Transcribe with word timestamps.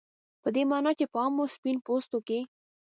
په 0.41 0.49
دې 0.55 0.63
معنا 0.71 0.91
چې 0.99 1.05
په 1.11 1.17
عامو 1.23 1.45
سپین 1.55 1.77
پوستو 1.85 2.17
کې 2.27 2.39